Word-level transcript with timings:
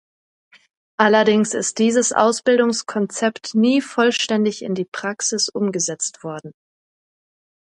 Allerdings 0.97 1.53
ist 1.53 1.77
dieses 1.77 2.11
Ausbildungskonzept 2.11 3.53
nie 3.53 3.81
vollständig 3.81 4.63
in 4.63 4.73
die 4.73 4.85
Praxis 4.91 5.47
umgesetzt 5.47 6.23
worden. 6.23 6.53